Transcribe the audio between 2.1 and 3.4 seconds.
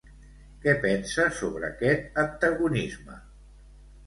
antagonisme?